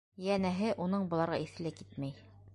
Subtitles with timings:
[0.27, 2.17] Йәнәһе, уның быларға иҫе лә китмәй.